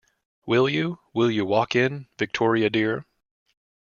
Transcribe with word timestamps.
Will 0.47 0.67
you, 0.67 0.97
will 1.13 1.29
you 1.29 1.45
walk 1.45 1.75
in, 1.75 2.07
Victoria 2.17 2.71
dear? 2.71 3.05